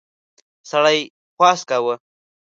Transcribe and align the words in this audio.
سړي 0.69 0.99
خواست 1.35 1.63
کاوه. 1.69 1.95